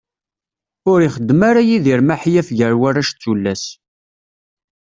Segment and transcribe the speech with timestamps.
[0.91, 3.63] Ur ixeddem ara Yidir maḥyaf gar warrac d tullas.